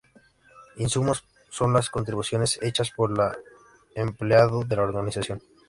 [0.77, 3.37] Insumos son las contribuciones hechas por el
[3.93, 5.43] empleado de la organización.